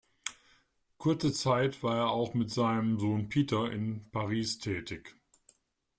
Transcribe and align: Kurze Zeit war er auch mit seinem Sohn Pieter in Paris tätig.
Kurze 0.97 1.31
Zeit 1.31 1.83
war 1.83 1.95
er 1.97 2.09
auch 2.09 2.33
mit 2.33 2.49
seinem 2.49 2.97
Sohn 2.97 3.29
Pieter 3.29 3.71
in 3.71 4.03
Paris 4.11 4.57
tätig. 4.57 5.15